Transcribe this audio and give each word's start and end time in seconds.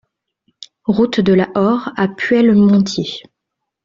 Route 0.85 1.19
de 1.19 1.31
la 1.31 1.49
Horre 1.53 1.93
à 1.95 2.07
Puellemontier 2.07 3.21